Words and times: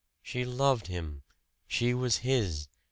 She 0.23 0.45
loved 0.45 0.87
him! 0.87 1.21
She 1.67 1.93
was 1.93 2.17
his! 2.25 2.67